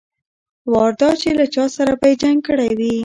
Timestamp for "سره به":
1.75-2.05